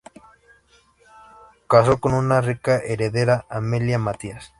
Casó 1.69 1.99
con 1.99 2.13
una 2.15 2.41
rica 2.41 2.79
heredera, 2.79 3.45
Amelia 3.51 3.99
Mathias. 3.99 4.49